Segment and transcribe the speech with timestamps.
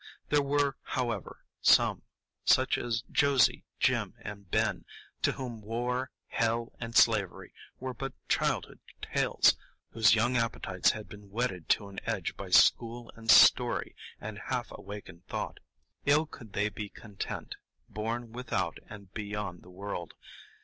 [0.29, 7.93] There were, however, some—such as Josie, Jim, and Ben—to whom War, Hell, and Slavery were
[7.93, 9.55] but childhood tales,
[9.91, 14.71] whose young appetites had been whetted to an edge by school and story and half
[14.71, 15.59] awakened thought.
[16.07, 17.57] Ill could they be content,
[17.87, 20.15] born without and beyond the World.